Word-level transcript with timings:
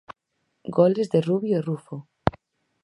Goles 0.77 1.07
de 1.13 1.19
Rubio 1.27 1.55
e 1.59 1.63
Rufo. 1.67 1.97